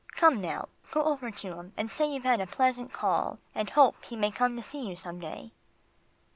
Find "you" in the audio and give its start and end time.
4.87-4.95